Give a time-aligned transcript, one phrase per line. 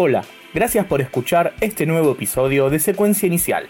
[0.00, 0.22] Hola,
[0.54, 3.68] gracias por escuchar este nuevo episodio de Secuencia Inicial.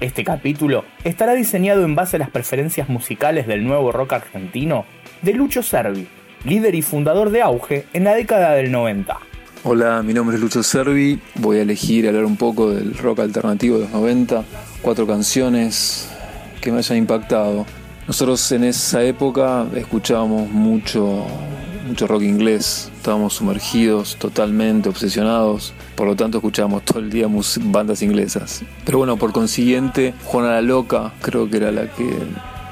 [0.00, 4.86] Este capítulo estará diseñado en base a las preferencias musicales del nuevo rock argentino
[5.22, 6.08] de Lucho Servi,
[6.44, 9.20] líder y fundador de Auge en la década del 90.
[9.62, 13.76] Hola, mi nombre es Lucho Servi, voy a elegir hablar un poco del rock alternativo
[13.76, 14.42] de los 90,
[14.82, 16.10] cuatro canciones
[16.60, 17.64] que me hayan impactado.
[18.08, 21.24] Nosotros en esa época escuchábamos mucho
[21.88, 27.26] mucho rock inglés, estábamos sumergidos totalmente, obsesionados, por lo tanto escuchábamos todo el día
[27.62, 28.62] bandas inglesas.
[28.84, 32.10] Pero bueno, por consiguiente, Juana la Loca creo que era la que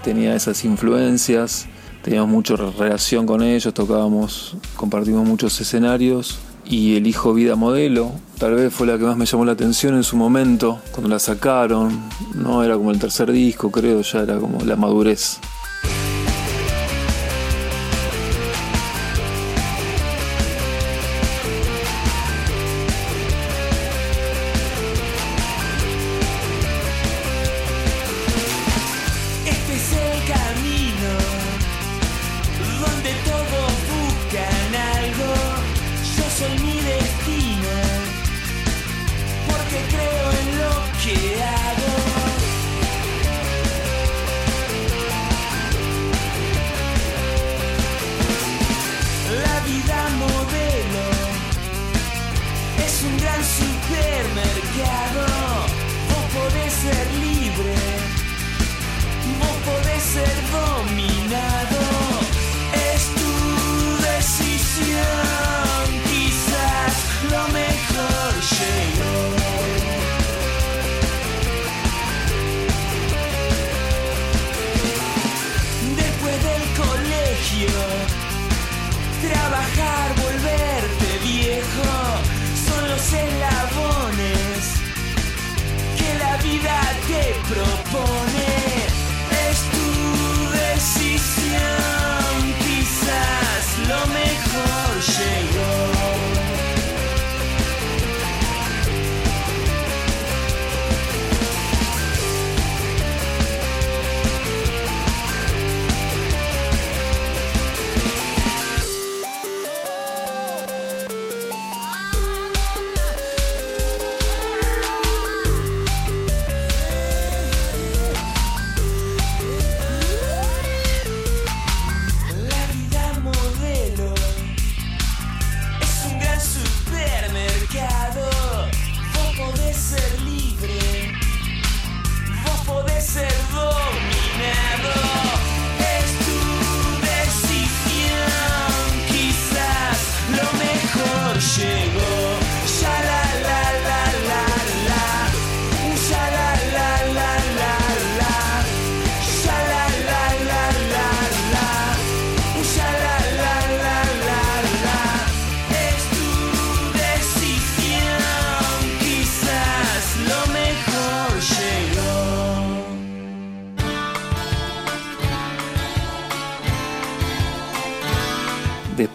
[0.04, 1.66] tenía esas influencias,
[2.02, 8.72] teníamos mucha relación con ellos, tocábamos, compartimos muchos escenarios y Elijo Vida Modelo, tal vez
[8.72, 12.00] fue la que más me llamó la atención en su momento, cuando la sacaron,
[12.34, 15.38] no era como el tercer disco, creo, ya era como la madurez.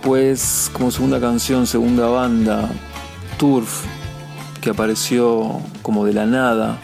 [0.02, 2.68] Después, como segunda canción, segunda banda,
[3.38, 3.86] Turf,
[4.60, 6.80] que apareció como de la nada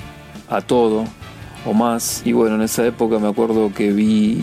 [0.47, 1.03] a todo
[1.66, 2.22] o más.
[2.25, 4.39] Y bueno, en esa época me acuerdo que vi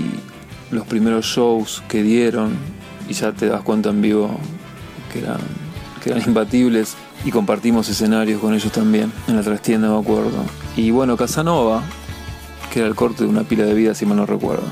[0.72, 2.56] los primeros shows que dieron
[3.08, 4.28] y ya te das cuenta en vivo
[5.12, 5.38] que eran,
[6.26, 10.44] imbatibles y compartimos escenarios con ellos también en la trastienda, me acuerdo.
[10.76, 11.80] Y bueno, Casanova,
[12.72, 14.66] que era el corte de una pila de vida, si mal no recuerdo.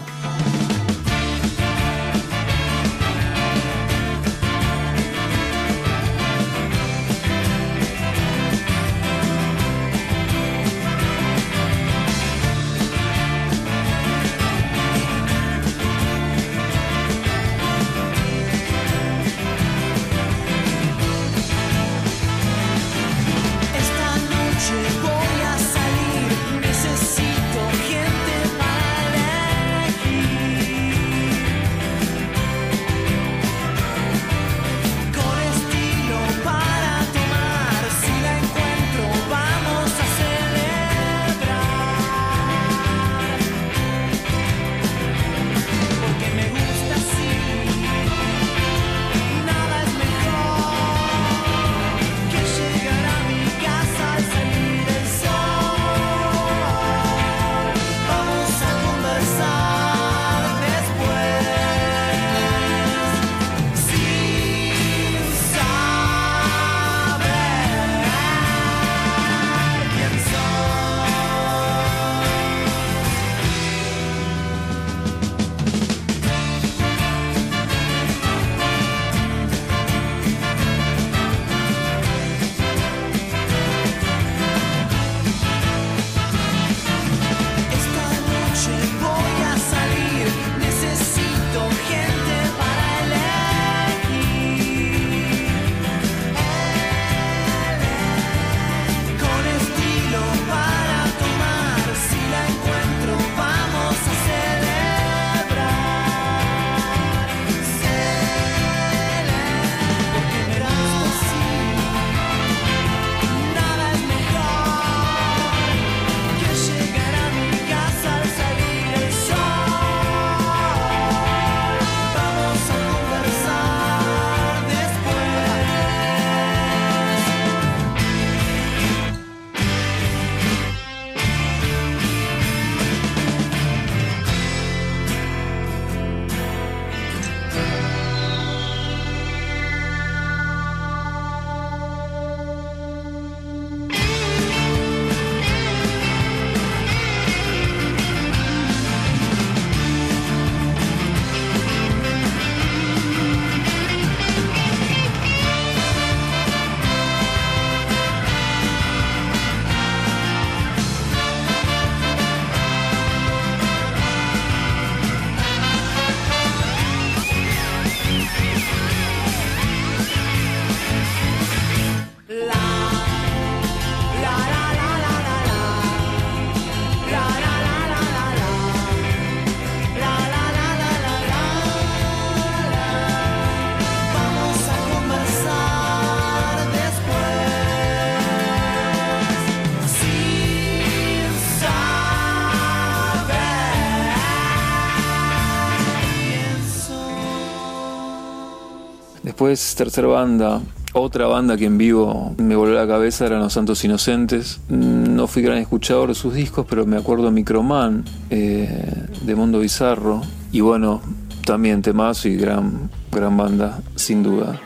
[199.33, 200.61] Después, tercera banda,
[200.93, 204.61] otra banda que en vivo me voló la cabeza eran Los Santos Inocentes.
[204.69, 209.61] Mm, no fui gran escuchador de sus discos, pero me acuerdo Microman, eh, de Mundo
[209.61, 210.21] Bizarro.
[210.53, 211.01] Y bueno,
[211.47, 214.61] también temazo y gran, gran banda, sin duda.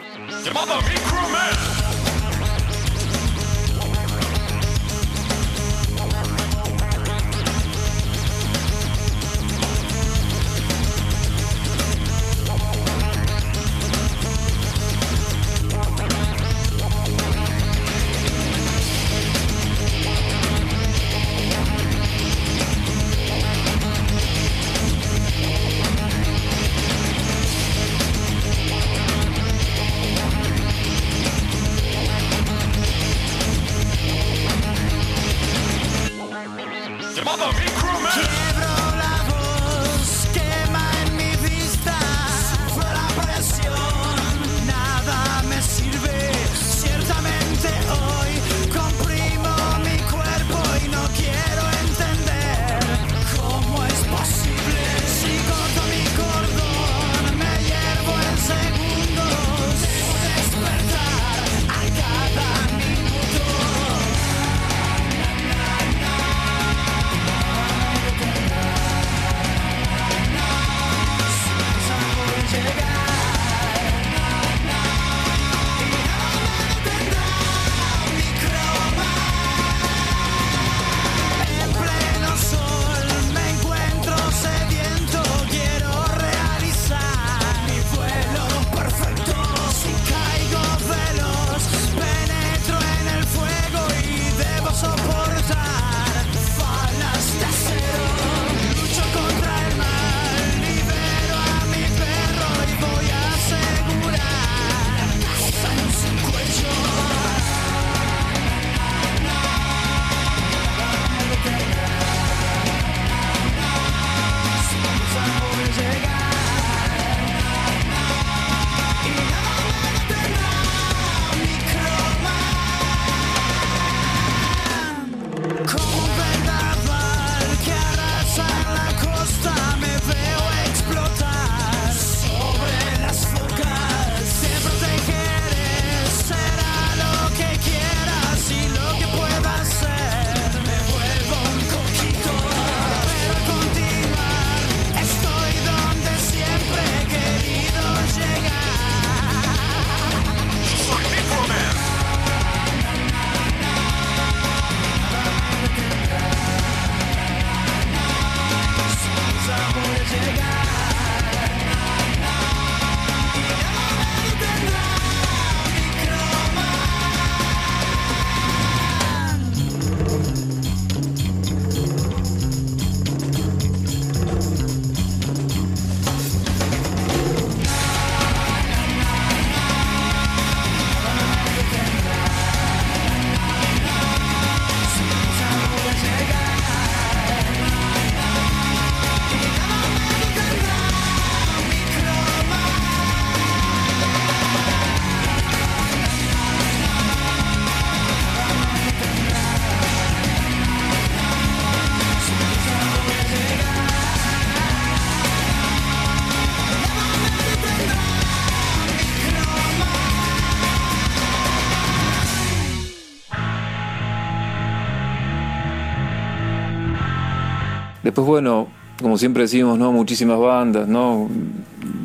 [218.06, 218.69] Después, bueno,
[219.03, 219.91] como siempre decimos, ¿no?
[219.91, 221.29] Muchísimas bandas, ¿no?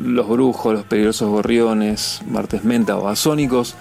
[0.02, 3.76] Los Brujos, Los Peligrosos Gorriones, Martes Menta, Basónicos.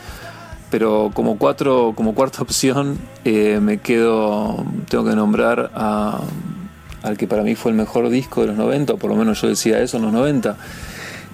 [0.69, 7.41] Pero como, cuatro, como cuarta opción eh, me quedo, tengo que nombrar al que para
[7.41, 9.97] mí fue el mejor disco de los 90, o por lo menos yo decía eso
[9.97, 10.57] en los 90,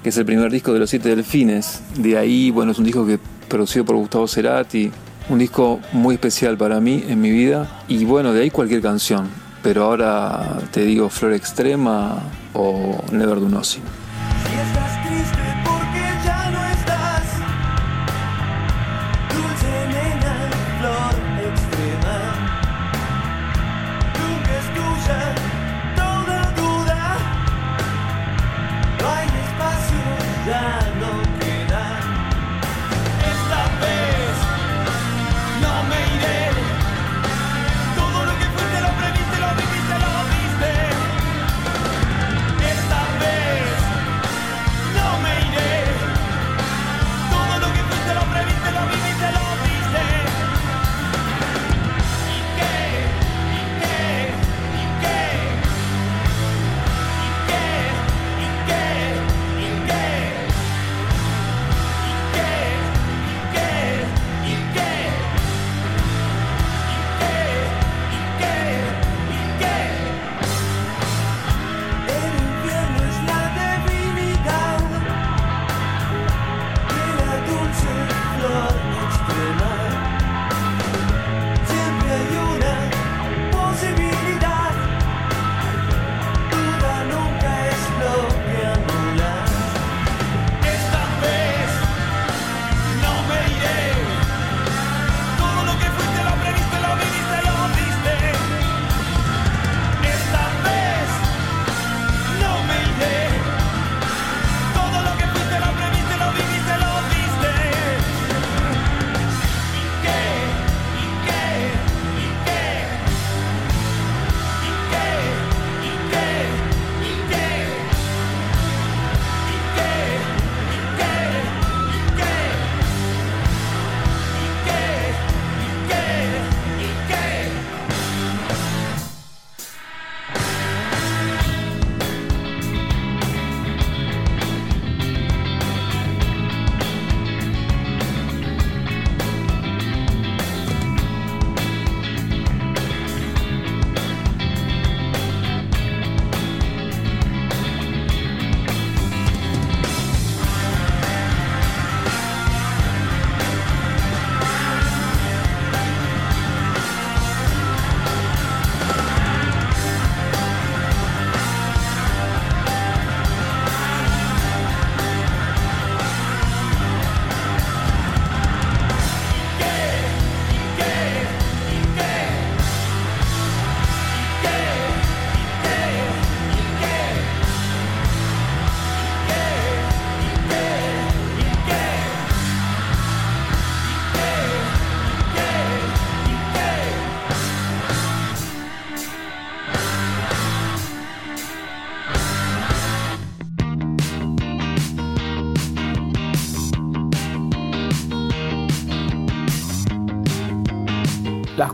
[0.03, 1.82] que es el primer disco de los Siete Delfines.
[1.98, 4.89] De ahí, bueno, es un disco que producido por Gustavo Cerati,
[5.27, 7.82] un disco muy especial para mí en mi vida.
[7.89, 13.50] Y bueno, de ahí cualquier canción pero ahora te digo Flor Extrema o Never Do.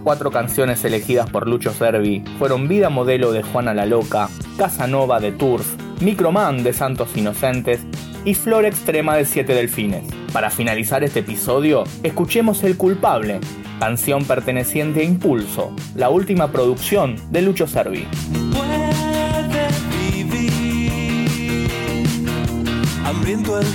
[0.03, 5.31] Cuatro canciones elegidas por Lucho Servi fueron Vida Modelo de Juana la Loca, Casanova de
[5.31, 7.81] Tours, Microman de Santos Inocentes
[8.25, 10.03] y Flor Extrema de Siete Delfines.
[10.31, 13.39] Para finalizar este episodio, escuchemos El Culpable,
[13.79, 18.07] canción perteneciente a Impulso, la última producción de Lucho Servi.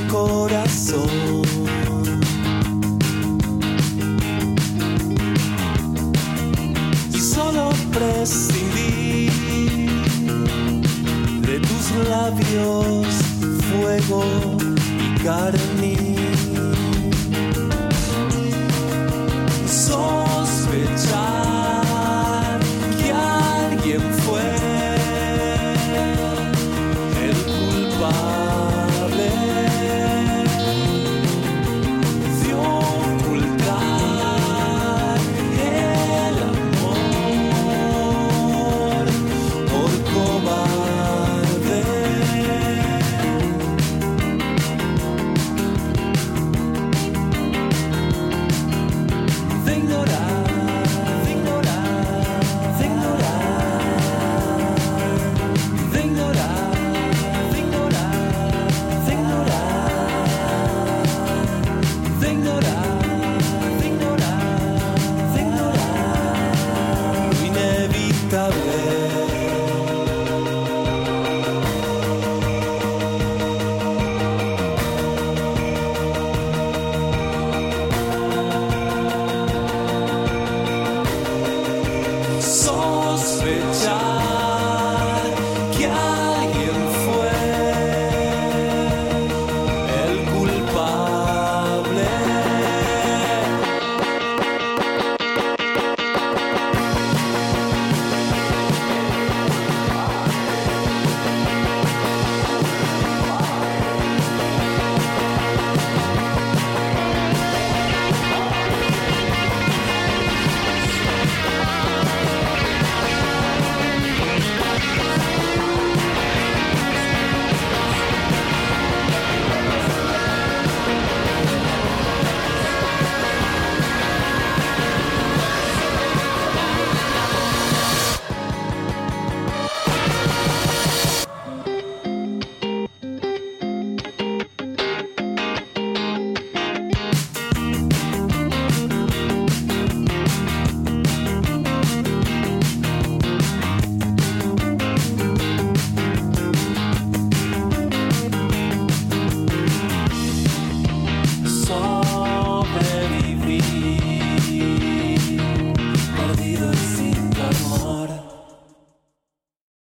[0.09, 1.48] corazón.
[7.99, 9.29] Prescindí
[11.41, 13.07] de tus labios,
[13.71, 14.23] fuego
[15.01, 15.98] y carne